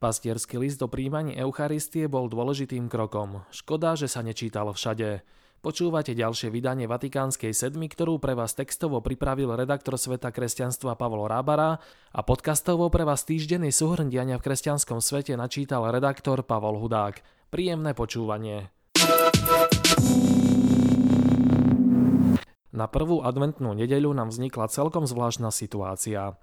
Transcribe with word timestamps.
Pastierský 0.00 0.56
list 0.56 0.80
do 0.80 0.88
príjmaní 0.88 1.36
Eucharistie 1.36 2.08
bol 2.08 2.32
dôležitým 2.32 2.88
krokom. 2.88 3.44
Škoda, 3.52 4.00
že 4.00 4.08
sa 4.08 4.24
nečítal 4.24 4.72
všade. 4.72 5.20
Počúvate 5.60 6.16
ďalšie 6.16 6.48
vydanie 6.48 6.88
Vatikánskej 6.88 7.52
sedmy, 7.52 7.92
ktorú 7.92 8.16
pre 8.16 8.32
vás 8.32 8.56
textovo 8.56 9.04
pripravil 9.04 9.52
redaktor 9.52 10.00
Sveta 10.00 10.32
kresťanstva 10.32 10.96
Pavol 10.96 11.28
Rábara 11.28 11.84
a 12.16 12.20
podcastovo 12.24 12.88
pre 12.88 13.04
vás 13.04 13.28
týždenný 13.28 13.76
súhrn 13.76 14.08
diania 14.08 14.40
v 14.40 14.48
kresťanskom 14.48 15.04
svete 15.04 15.36
načítal 15.36 15.84
redaktor 15.92 16.48
Pavol 16.48 16.80
Hudák. 16.80 17.20
Príjemné 17.52 17.92
počúvanie. 17.92 18.72
Na 22.72 22.88
prvú 22.88 23.20
adventnú 23.20 23.76
nedeľu 23.76 24.16
nám 24.16 24.32
vznikla 24.32 24.72
celkom 24.72 25.04
zvláštna 25.04 25.52
situácia. 25.52 26.40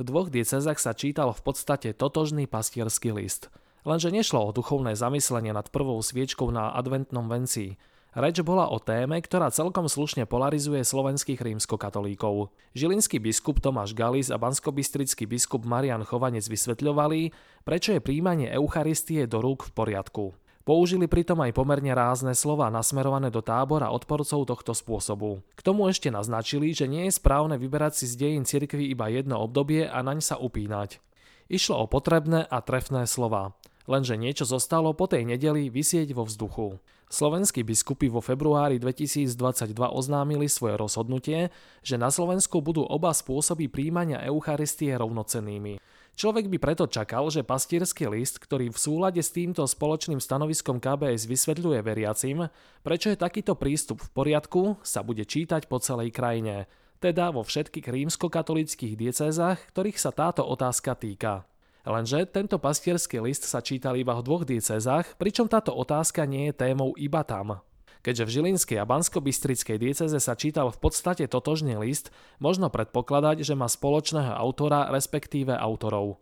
V 0.00 0.08
dvoch 0.08 0.32
diecezach 0.32 0.80
sa 0.80 0.96
čítal 0.96 1.28
v 1.36 1.44
podstate 1.44 1.92
totožný 1.92 2.48
pastierský 2.48 3.12
list. 3.12 3.52
Lenže 3.84 4.08
nešlo 4.08 4.48
o 4.48 4.56
duchovné 4.56 4.96
zamyslenie 4.96 5.52
nad 5.52 5.68
prvou 5.68 6.00
sviečkou 6.00 6.48
na 6.48 6.72
adventnom 6.72 7.28
venci. 7.28 7.76
Reč 8.16 8.40
bola 8.40 8.72
o 8.72 8.80
téme, 8.80 9.20
ktorá 9.20 9.52
celkom 9.52 9.92
slušne 9.92 10.24
polarizuje 10.24 10.80
slovenských 10.88 11.44
rímskokatolíkov. 11.44 12.48
Žilinský 12.72 13.20
biskup 13.20 13.60
Tomáš 13.60 13.92
Galis 13.92 14.32
a 14.32 14.40
banskobistrický 14.40 15.28
biskup 15.28 15.68
Marian 15.68 16.08
Chovanec 16.08 16.48
vysvetľovali, 16.48 17.36
prečo 17.68 17.92
je 17.92 18.00
príjmanie 18.00 18.48
Eucharistie 18.56 19.28
do 19.28 19.44
rúk 19.44 19.68
v 19.68 19.72
poriadku. 19.76 20.32
Použili 20.70 21.10
pritom 21.10 21.34
aj 21.42 21.50
pomerne 21.50 21.90
rázne 21.90 22.30
slova 22.30 22.70
nasmerované 22.70 23.26
do 23.26 23.42
tábora 23.42 23.90
odporcov 23.90 24.46
tohto 24.46 24.70
spôsobu. 24.70 25.42
K 25.58 25.66
tomu 25.66 25.90
ešte 25.90 26.14
naznačili, 26.14 26.70
že 26.70 26.86
nie 26.86 27.10
je 27.10 27.18
správne 27.18 27.58
vyberať 27.58 27.98
si 27.98 28.06
z 28.06 28.14
dejín 28.14 28.46
cirkvi 28.46 28.86
iba 28.86 29.10
jedno 29.10 29.42
obdobie 29.42 29.90
a 29.90 29.98
naň 29.98 30.22
sa 30.22 30.38
upínať. 30.38 31.02
Išlo 31.50 31.74
o 31.82 31.90
potrebné 31.90 32.46
a 32.46 32.62
trefné 32.62 33.10
slova. 33.10 33.58
Lenže 33.90 34.14
niečo 34.14 34.46
zostalo 34.46 34.94
po 34.94 35.10
tej 35.10 35.26
nedeli 35.26 35.74
vysieť 35.74 36.14
vo 36.14 36.22
vzduchu. 36.22 36.78
Slovenskí 37.10 37.66
biskupy 37.66 38.06
vo 38.06 38.22
februári 38.22 38.78
2022 38.78 39.74
oznámili 39.74 40.46
svoje 40.46 40.78
rozhodnutie, 40.78 41.50
že 41.82 41.98
na 41.98 42.14
Slovensku 42.14 42.62
budú 42.62 42.86
oba 42.86 43.10
spôsoby 43.10 43.66
príjmania 43.66 44.22
Eucharistie 44.22 44.94
rovnocennými. 44.94 45.82
Človek 46.20 46.52
by 46.52 46.60
preto 46.60 46.84
čakal, 46.84 47.32
že 47.32 47.40
pastierský 47.40 48.04
list, 48.12 48.44
ktorý 48.44 48.68
v 48.68 48.76
súlade 48.76 49.24
s 49.24 49.32
týmto 49.32 49.64
spoločným 49.64 50.20
stanoviskom 50.20 50.76
KBS 50.76 51.24
vysvetľuje 51.24 51.80
veriacim, 51.80 52.44
prečo 52.84 53.08
je 53.08 53.16
takýto 53.16 53.56
prístup 53.56 54.04
v 54.04 54.12
poriadku, 54.12 54.76
sa 54.84 55.00
bude 55.00 55.24
čítať 55.24 55.64
po 55.64 55.80
celej 55.80 56.12
krajine, 56.12 56.68
teda 57.00 57.32
vo 57.32 57.40
všetkých 57.40 57.88
rímskokatolických 57.88 59.00
diecézach, 59.00 59.64
ktorých 59.72 59.96
sa 59.96 60.12
táto 60.12 60.44
otázka 60.44 60.92
týka. 60.92 61.48
Lenže 61.88 62.28
tento 62.28 62.60
pastierský 62.60 63.24
list 63.24 63.48
sa 63.48 63.64
čítal 63.64 63.96
iba 63.96 64.12
v 64.12 64.20
dvoch 64.20 64.44
diecézach, 64.44 65.16
pričom 65.16 65.48
táto 65.48 65.72
otázka 65.72 66.28
nie 66.28 66.52
je 66.52 66.68
témou 66.68 66.92
iba 67.00 67.24
tam. 67.24 67.64
Keďže 68.00 68.24
v 68.24 68.34
Žilinskej 68.40 68.78
a 68.80 68.88
Banskobystrickej 68.88 69.76
dieceze 69.76 70.16
sa 70.16 70.32
čítal 70.32 70.72
v 70.72 70.80
podstate 70.80 71.28
totožný 71.28 71.76
list, 71.76 72.08
možno 72.40 72.72
predpokladať, 72.72 73.44
že 73.44 73.52
má 73.52 73.68
spoločného 73.68 74.32
autora, 74.32 74.88
respektíve 74.88 75.52
autorov. 75.52 76.16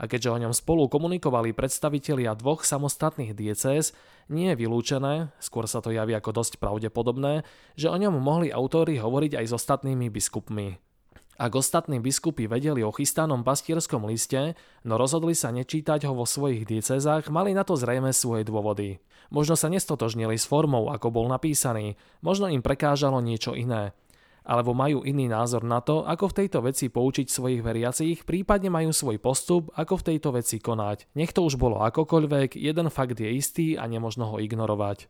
A 0.00 0.08
keďže 0.08 0.32
o 0.32 0.40
ňom 0.40 0.56
spolu 0.56 0.88
komunikovali 0.88 1.52
predstavitelia 1.52 2.32
dvoch 2.32 2.64
samostatných 2.64 3.36
diecéz, 3.36 3.92
nie 4.32 4.52
je 4.52 4.60
vylúčené, 4.60 5.28
skôr 5.40 5.68
sa 5.68 5.84
to 5.84 5.92
javí 5.92 6.16
ako 6.16 6.40
dosť 6.40 6.56
pravdepodobné, 6.56 7.44
že 7.76 7.92
o 7.92 7.96
ňom 7.96 8.16
mohli 8.16 8.48
autori 8.48 8.96
hovoriť 8.96 9.40
aj 9.40 9.46
s 9.48 9.56
ostatnými 9.56 10.08
biskupmi. 10.08 10.89
Ak 11.40 11.56
ostatní 11.56 12.04
biskupy 12.04 12.44
vedeli 12.44 12.84
o 12.84 12.92
chystanom 12.92 13.40
pastierskom 13.40 14.04
liste, 14.04 14.52
no 14.84 15.00
rozhodli 15.00 15.32
sa 15.32 15.48
nečítať 15.48 16.04
ho 16.04 16.12
vo 16.12 16.28
svojich 16.28 16.68
diecezách, 16.68 17.32
mali 17.32 17.56
na 17.56 17.64
to 17.64 17.80
zrejme 17.80 18.12
svoje 18.12 18.44
dôvody. 18.44 19.00
Možno 19.32 19.56
sa 19.56 19.72
nestotožnili 19.72 20.36
s 20.36 20.44
formou, 20.44 20.92
ako 20.92 21.08
bol 21.08 21.24
napísaný, 21.32 21.96
možno 22.20 22.52
im 22.52 22.60
prekážalo 22.60 23.24
niečo 23.24 23.56
iné. 23.56 23.96
Alebo 24.44 24.76
majú 24.76 25.00
iný 25.00 25.32
názor 25.32 25.64
na 25.64 25.80
to, 25.80 26.04
ako 26.04 26.28
v 26.28 26.36
tejto 26.44 26.60
veci 26.60 26.92
poučiť 26.92 27.32
svojich 27.32 27.64
veriacich, 27.64 28.28
prípadne 28.28 28.68
majú 28.68 28.92
svoj 28.92 29.16
postup, 29.16 29.72
ako 29.72 29.96
v 29.96 30.06
tejto 30.12 30.36
veci 30.36 30.60
konať. 30.60 31.08
Nech 31.16 31.32
to 31.32 31.40
už 31.40 31.56
bolo 31.56 31.80
akokoľvek, 31.80 32.60
jeden 32.60 32.92
fakt 32.92 33.16
je 33.16 33.32
istý 33.32 33.80
a 33.80 33.88
nemožno 33.88 34.28
ho 34.28 34.36
ignorovať. 34.36 35.08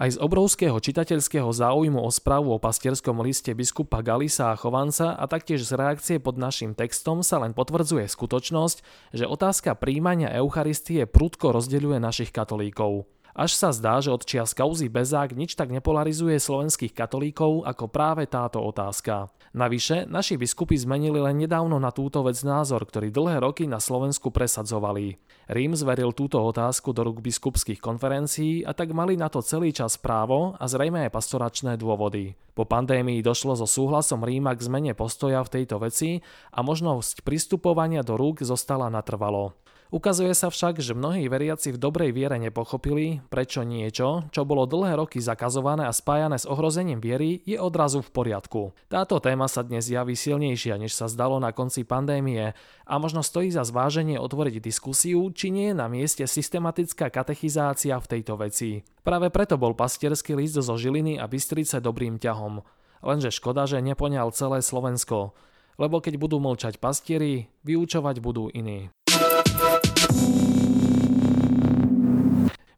Aj 0.00 0.08
z 0.08 0.16
obrovského 0.16 0.80
čitateľského 0.80 1.52
záujmu 1.52 2.00
o 2.00 2.08
správu 2.08 2.56
o 2.56 2.62
pastierskom 2.62 3.20
liste 3.20 3.52
biskupa 3.52 4.00
Galisa 4.00 4.48
a 4.48 4.56
Chovanca 4.56 5.12
a 5.12 5.24
taktiež 5.28 5.68
z 5.68 5.76
reakcie 5.76 6.16
pod 6.16 6.40
našim 6.40 6.72
textom 6.72 7.20
sa 7.20 7.36
len 7.44 7.52
potvrdzuje 7.52 8.08
skutočnosť, 8.08 8.76
že 9.12 9.28
otázka 9.28 9.76
príjmania 9.76 10.32
Eucharistie 10.32 11.04
prudko 11.04 11.52
rozdeľuje 11.52 12.00
našich 12.00 12.32
katolíkov. 12.32 13.04
Až 13.32 13.56
sa 13.56 13.72
zdá, 13.72 13.96
že 14.04 14.12
od 14.12 14.28
čias 14.28 14.52
kauzy 14.52 14.92
Bezák 14.92 15.32
nič 15.32 15.56
tak 15.56 15.72
nepolarizuje 15.72 16.36
slovenských 16.36 16.92
katolíkov 16.92 17.64
ako 17.64 17.88
práve 17.88 18.28
táto 18.28 18.60
otázka. 18.60 19.32
Navyše, 19.52 20.08
naši 20.08 20.40
biskupy 20.40 20.76
zmenili 20.76 21.20
len 21.20 21.40
nedávno 21.40 21.76
na 21.76 21.92
túto 21.92 22.24
vec 22.24 22.40
názor, 22.40 22.88
ktorý 22.88 23.12
dlhé 23.12 23.40
roky 23.40 23.64
na 23.68 23.80
Slovensku 23.80 24.32
presadzovali. 24.32 25.20
Rím 25.52 25.76
zveril 25.76 26.12
túto 26.16 26.40
otázku 26.40 26.96
do 26.96 27.04
rúk 27.04 27.20
biskupských 27.20 27.80
konferencií 27.80 28.64
a 28.64 28.72
tak 28.76 28.96
mali 28.96 29.16
na 29.16 29.28
to 29.28 29.44
celý 29.44 29.72
čas 29.72 30.00
právo 30.00 30.56
a 30.56 30.64
zrejme 30.64 31.04
aj 31.08 31.12
pastoračné 31.12 31.76
dôvody. 31.76 32.36
Po 32.52 32.68
pandémii 32.68 33.24
došlo 33.24 33.56
so 33.56 33.64
súhlasom 33.64 34.24
Ríma 34.24 34.52
k 34.52 34.64
zmene 34.64 34.92
postoja 34.92 35.40
v 35.40 35.52
tejto 35.60 35.80
veci 35.80 36.20
a 36.52 36.60
možnosť 36.60 37.24
pristupovania 37.24 38.04
do 38.04 38.16
rúk 38.16 38.44
zostala 38.44 38.92
natrvalo. 38.92 39.56
Ukazuje 39.92 40.32
sa 40.32 40.48
však, 40.48 40.80
že 40.80 40.96
mnohí 40.96 41.28
veriaci 41.28 41.68
v 41.68 41.76
dobrej 41.76 42.16
viere 42.16 42.40
nepochopili, 42.40 43.20
prečo 43.28 43.60
niečo, 43.60 44.24
čo 44.32 44.48
bolo 44.48 44.64
dlhé 44.64 44.96
roky 44.96 45.20
zakazované 45.20 45.84
a 45.84 45.92
spájané 45.92 46.40
s 46.40 46.48
ohrozením 46.48 46.96
viery, 46.96 47.44
je 47.44 47.60
odrazu 47.60 48.00
v 48.00 48.08
poriadku. 48.08 48.72
Táto 48.88 49.20
téma 49.20 49.52
sa 49.52 49.60
dnes 49.60 49.84
javí 49.92 50.16
silnejšia, 50.16 50.80
než 50.80 50.96
sa 50.96 51.12
zdalo 51.12 51.36
na 51.36 51.52
konci 51.52 51.84
pandémie 51.84 52.56
a 52.88 52.94
možno 52.96 53.20
stojí 53.20 53.52
za 53.52 53.68
zváženie 53.68 54.16
otvoriť 54.16 54.64
diskusiu, 54.64 55.28
či 55.28 55.52
nie 55.52 55.68
je 55.68 55.76
na 55.76 55.92
mieste 55.92 56.24
systematická 56.24 57.12
katechizácia 57.12 57.92
v 58.00 58.10
tejto 58.16 58.40
veci. 58.40 58.80
Práve 59.04 59.28
preto 59.28 59.60
bol 59.60 59.76
pastierský 59.76 60.32
list 60.40 60.56
zo 60.56 60.72
Žiliny 60.72 61.20
a 61.20 61.28
Bystrice 61.28 61.84
dobrým 61.84 62.16
ťahom. 62.16 62.64
Lenže 63.04 63.28
škoda, 63.28 63.68
že 63.68 63.84
nepoňal 63.84 64.32
celé 64.32 64.64
Slovensko 64.64 65.36
lebo 65.80 66.04
keď 66.04 66.20
budú 66.20 66.36
mlčať 66.38 66.78
pastieri, 66.78 67.48
vyučovať 67.64 68.20
budú 68.20 68.52
iní. 68.52 68.92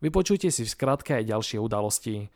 Vypočujte 0.04 0.52
si 0.52 0.68
v 0.68 0.72
skratke 0.76 1.16
aj 1.16 1.32
ďalšie 1.32 1.56
udalosti. 1.56 2.28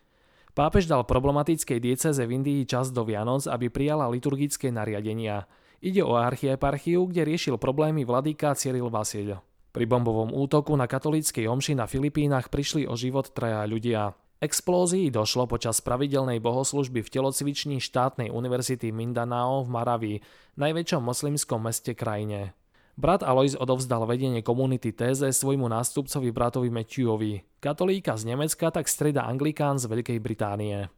Pápež 0.57 0.89
dal 0.89 1.05
problematickej 1.05 1.77
dieceze 1.85 2.25
v 2.25 2.41
Indii 2.41 2.65
čas 2.65 2.89
do 2.89 3.05
Vianoc, 3.05 3.45
aby 3.45 3.69
prijala 3.69 4.09
liturgické 4.09 4.73
nariadenia. 4.73 5.45
Ide 5.85 6.01
o 6.01 6.17
archieparchiu, 6.17 7.05
kde 7.13 7.29
riešil 7.29 7.61
problémy 7.61 8.09
vladýka 8.09 8.57
Cyril 8.57 8.89
Vasil. 8.89 9.37
Pri 9.69 9.85
bombovom 9.85 10.33
útoku 10.33 10.73
na 10.81 10.89
katolíckej 10.89 11.45
omši 11.45 11.77
na 11.77 11.85
Filipínach 11.85 12.49
prišli 12.49 12.89
o 12.89 12.97
život 12.97 13.37
traja 13.37 13.69
ľudia. 13.69 14.17
Explózii 14.41 15.13
došlo 15.13 15.45
počas 15.45 15.85
pravidelnej 15.85 16.41
bohoslužby 16.41 17.05
v 17.05 17.13
telocvični 17.13 17.85
štátnej 17.85 18.33
univerzity 18.33 18.97
Mindanao 18.97 19.61
v 19.61 19.69
Maravi, 19.69 20.15
najväčšom 20.57 21.05
moslimskom 21.05 21.69
meste 21.69 21.93
krajine. 21.93 22.57
Brat 22.99 23.23
Alois 23.23 23.55
odovzdal 23.55 24.11
vedenie 24.11 24.43
komunity 24.43 24.91
Téze 24.91 25.31
svojmu 25.31 25.71
nástupcovi 25.71 26.35
bratovi 26.35 26.67
Matthewovi. 26.67 27.47
Katolíka 27.63 28.19
z 28.19 28.35
Nemecka 28.35 28.75
tak 28.75 28.91
streda 28.91 29.23
Anglikán 29.23 29.79
z 29.79 29.87
Veľkej 29.87 30.19
Británie. 30.19 30.91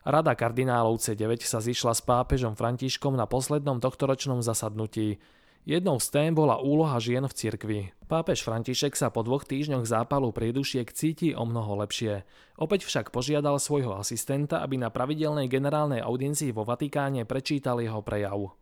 Rada 0.00 0.32
kardinálov 0.32 0.96
C9 0.96 1.44
sa 1.44 1.60
zišla 1.60 1.92
s 1.92 2.00
pápežom 2.00 2.56
Františkom 2.56 3.12
na 3.20 3.28
poslednom 3.28 3.84
tohtoročnom 3.84 4.40
zasadnutí. 4.40 5.20
Jednou 5.68 6.00
z 6.00 6.08
tém 6.08 6.32
bola 6.32 6.56
úloha 6.56 6.96
žien 7.04 7.28
v 7.28 7.36
cirkvi. 7.36 7.80
Pápež 8.08 8.40
František 8.40 8.96
sa 8.96 9.12
po 9.12 9.20
dvoch 9.20 9.44
týždňoch 9.44 9.84
zápalu 9.84 10.32
priedušiek 10.32 10.88
cíti 10.88 11.36
o 11.36 11.44
mnoho 11.44 11.84
lepšie. 11.84 12.24
Opäť 12.56 12.88
však 12.88 13.12
požiadal 13.12 13.60
svojho 13.60 13.92
asistenta, 13.92 14.64
aby 14.64 14.80
na 14.80 14.88
pravidelnej 14.88 15.52
generálnej 15.52 16.00
audiencii 16.00 16.56
vo 16.56 16.64
Vatikáne 16.64 17.28
prečítal 17.28 17.84
jeho 17.84 18.00
prejav. 18.00 18.56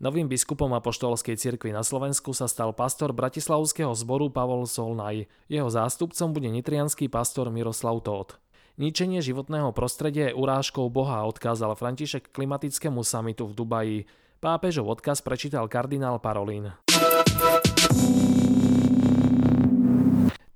Novým 0.00 0.32
biskupom 0.32 0.72
apoštolskej 0.72 1.36
cirkvi 1.36 1.76
na 1.76 1.84
Slovensku 1.84 2.32
sa 2.32 2.48
stal 2.48 2.72
pastor 2.72 3.12
bratislavského 3.12 3.92
zboru 3.92 4.32
Pavol 4.32 4.64
Solnaj. 4.64 5.28
Jeho 5.44 5.68
zástupcom 5.68 6.32
bude 6.32 6.48
nitrianský 6.48 7.12
pastor 7.12 7.52
Miroslav 7.52 8.00
Tóth. 8.00 8.40
Ničenie 8.80 9.20
životného 9.20 9.76
prostredia 9.76 10.32
je 10.32 10.38
urážkou 10.40 10.88
Boha, 10.88 11.28
odkázal 11.28 11.76
František 11.76 12.32
klimatickému 12.32 13.04
samitu 13.04 13.44
v 13.44 13.52
Dubaji. 13.52 13.98
Pápežov 14.40 14.88
odkaz 14.88 15.20
prečítal 15.20 15.68
kardinál 15.68 16.16
Parolín. 16.16 16.72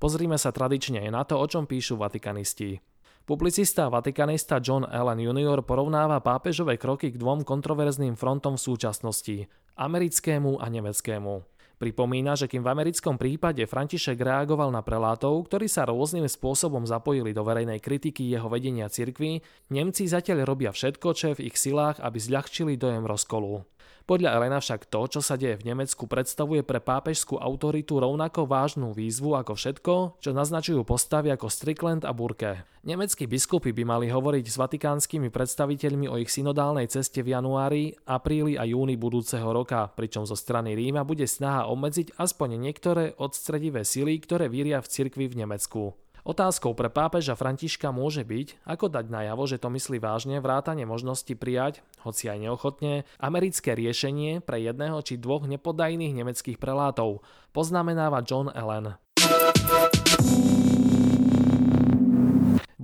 Pozrime 0.00 0.40
sa 0.40 0.56
tradične 0.56 1.04
aj 1.04 1.10
na 1.12 1.20
to, 1.28 1.36
o 1.36 1.44
čom 1.44 1.68
píšu 1.68 2.00
vatikanisti. 2.00 2.80
Publicista 3.24 3.88
a 3.88 3.92
vatikanista 3.92 4.60
John 4.60 4.84
Allen 4.84 5.16
Jr. 5.16 5.64
porovnáva 5.64 6.20
pápežové 6.20 6.76
kroky 6.76 7.08
k 7.08 7.16
dvom 7.16 7.40
kontroverzným 7.40 8.20
frontom 8.20 8.60
v 8.60 8.64
súčasnosti, 8.68 9.48
americkému 9.80 10.60
a 10.60 10.68
nemeckému. 10.68 11.40
Pripomína, 11.80 12.36
že 12.36 12.52
kým 12.52 12.60
v 12.60 12.68
americkom 12.76 13.16
prípade 13.16 13.64
František 13.64 14.20
reagoval 14.20 14.68
na 14.68 14.84
prelátov, 14.84 15.40
ktorí 15.48 15.72
sa 15.72 15.88
rôznym 15.88 16.28
spôsobom 16.28 16.84
zapojili 16.84 17.32
do 17.32 17.48
verejnej 17.48 17.80
kritiky 17.80 18.28
jeho 18.28 18.52
vedenia 18.52 18.92
cirkvy, 18.92 19.40
Nemci 19.72 20.04
zatiaľ 20.04 20.44
robia 20.44 20.68
všetko, 20.68 21.08
čo 21.16 21.24
je 21.32 21.36
v 21.40 21.44
ich 21.48 21.56
silách, 21.56 22.04
aby 22.04 22.20
zľahčili 22.20 22.76
dojem 22.76 23.08
rozkolu. 23.08 23.64
Podľa 24.04 24.36
Elena 24.36 24.60
však 24.60 24.92
to, 24.92 25.08
čo 25.08 25.24
sa 25.24 25.40
deje 25.40 25.56
v 25.56 25.72
Nemecku, 25.72 26.04
predstavuje 26.04 26.60
pre 26.60 26.76
pápežskú 26.76 27.40
autoritu 27.40 27.96
rovnako 27.96 28.44
vážnu 28.44 28.92
výzvu 28.92 29.32
ako 29.32 29.56
všetko, 29.56 30.20
čo 30.20 30.36
naznačujú 30.36 30.84
postavy 30.84 31.32
ako 31.32 31.48
Strickland 31.48 32.04
a 32.04 32.12
Burke. 32.12 32.68
Nemeckí 32.84 33.24
biskupy 33.24 33.72
by 33.72 33.88
mali 33.88 34.12
hovoriť 34.12 34.44
s 34.44 34.60
vatikánskymi 34.60 35.32
predstaviteľmi 35.32 36.12
o 36.12 36.20
ich 36.20 36.28
synodálnej 36.28 36.84
ceste 36.92 37.24
v 37.24 37.32
januári, 37.32 37.96
apríli 38.04 38.60
a 38.60 38.68
júni 38.68 39.00
budúceho 39.00 39.48
roka, 39.48 39.88
pričom 39.96 40.28
zo 40.28 40.36
strany 40.36 40.76
Ríma 40.76 41.00
bude 41.08 41.24
snaha 41.24 41.64
obmedziť 41.72 42.20
aspoň 42.20 42.60
niektoré 42.60 43.16
odstredivé 43.16 43.88
sily, 43.88 44.20
ktoré 44.20 44.52
víria 44.52 44.84
v 44.84 44.90
cirkvi 44.92 45.32
v 45.32 45.48
Nemecku. 45.48 45.96
Otázkou 46.24 46.72
pre 46.72 46.88
pápeža 46.88 47.36
Františka 47.36 47.92
môže 47.92 48.24
byť, 48.24 48.64
ako 48.64 48.88
dať 48.88 49.12
najavo, 49.12 49.44
že 49.44 49.60
to 49.60 49.68
myslí 49.68 50.00
vážne 50.00 50.40
vrátanie 50.40 50.88
možnosti 50.88 51.28
prijať, 51.36 51.84
hoci 52.00 52.32
aj 52.32 52.48
neochotne, 52.48 53.04
americké 53.20 53.76
riešenie 53.76 54.40
pre 54.40 54.56
jedného 54.56 55.04
či 55.04 55.20
dvoch 55.20 55.44
nepodajných 55.44 56.16
nemeckých 56.16 56.56
prelátov, 56.56 57.20
poznamenáva 57.52 58.24
John 58.24 58.48
Allen. 58.48 58.96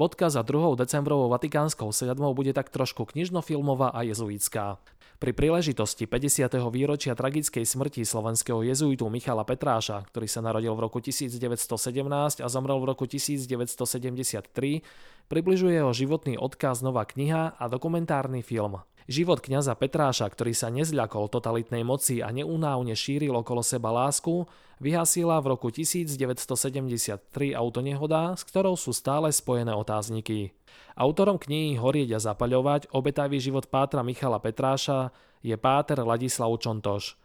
Bodka 0.00 0.32
za 0.32 0.41
2. 0.41 0.81
decembrovou 0.81 1.29
vatikánskou 1.29 1.93
sedmou 1.93 2.32
bude 2.32 2.56
tak 2.56 2.73
trošku 2.73 3.05
knižnofilmová 3.05 3.93
a 3.93 4.00
jezuitská. 4.00 4.81
Pri 5.20 5.37
príležitosti 5.37 6.08
50. 6.08 6.56
výročia 6.73 7.12
tragickej 7.12 7.69
smrti 7.69 8.08
slovenského 8.08 8.64
jezuitu 8.64 9.05
Michala 9.12 9.44
Petráša, 9.44 10.08
ktorý 10.08 10.25
sa 10.25 10.41
narodil 10.41 10.73
v 10.73 10.88
roku 10.88 11.05
1917 11.05 12.41
a 12.41 12.49
zomrel 12.49 12.81
v 12.81 12.88
roku 12.88 13.05
1973, 13.05 14.81
približuje 15.29 15.75
jeho 15.76 15.93
životný 15.93 16.41
odkaz 16.41 16.81
nová 16.81 17.05
kniha 17.05 17.61
a 17.61 17.64
dokumentárny 17.69 18.41
film. 18.41 18.81
Život 19.08 19.41
kňaza 19.41 19.73
Petráša, 19.79 20.29
ktorý 20.29 20.52
sa 20.52 20.69
nezľakol 20.69 21.32
totalitnej 21.32 21.87
moci 21.87 22.20
a 22.20 22.29
neunávne 22.35 22.93
šíril 22.93 23.32
okolo 23.32 23.64
seba 23.64 23.88
lásku, 23.94 24.44
vyhasila 24.81 25.41
v 25.41 25.56
roku 25.56 25.73
1973 25.73 27.20
autonehoda, 27.56 28.35
s 28.37 28.43
ktorou 28.44 28.76
sú 28.76 28.93
stále 28.93 29.32
spojené 29.32 29.73
otázniky. 29.73 30.52
Autorom 30.97 31.41
knihy 31.41 31.81
Horieť 31.81 32.17
a 32.17 32.20
zapaľovať, 32.20 32.93
obetavý 32.93 33.41
život 33.41 33.69
pátra 33.69 34.05
Michala 34.05 34.37
Petráša 34.37 35.14
je 35.41 35.56
páter 35.56 36.00
Ladislav 36.00 36.52
Čontoš. 36.61 37.17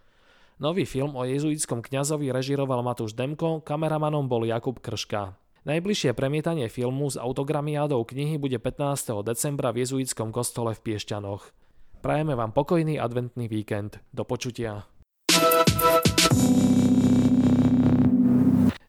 Nový 0.56 0.88
film 0.88 1.20
o 1.20 1.28
jezuitskom 1.28 1.84
kňazovi 1.84 2.32
režiroval 2.32 2.80
Matúš 2.80 3.12
Demko, 3.12 3.60
kameramanom 3.60 4.32
bol 4.32 4.48
Jakub 4.48 4.80
Krška. 4.80 5.36
Najbližšie 5.66 6.14
premietanie 6.16 6.70
filmu 6.70 7.10
s 7.10 7.18
autogramiádou 7.18 8.06
knihy 8.06 8.38
bude 8.38 8.62
15. 8.62 9.26
decembra 9.26 9.74
v 9.74 9.84
jezuitskom 9.84 10.30
kostole 10.30 10.78
v 10.78 10.80
Piešťanoch. 10.80 11.65
Prajeme 12.06 12.38
vám 12.38 12.54
pokojný 12.54 13.02
adventný 13.02 13.50
víkend. 13.50 13.98
Do 14.14 14.30
počutia. 14.30 14.86